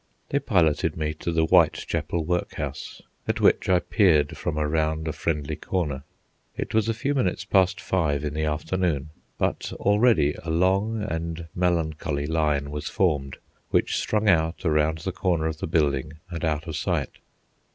[0.29, 5.55] They piloted me to the Whitechapel Workhouse, at which I peered from around a friendly
[5.55, 6.01] corner.
[6.57, 11.45] It was a few minutes past five in the afternoon but already a long and
[11.53, 13.37] melancholy line was formed,
[13.69, 17.19] which strung out around the corner of the building and out of sight.